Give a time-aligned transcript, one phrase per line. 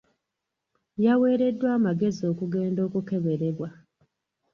[1.03, 3.67] Yaweereddwa amagezi okugenda okukeberebwa.